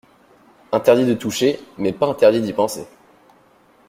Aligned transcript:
Interdit 0.71 1.05
de 1.05 1.13
toucher 1.13 1.59
mais 1.77 1.93
pas 1.93 2.07
interdit 2.07 2.41
d’y 2.41 2.53
penser. 2.53 2.87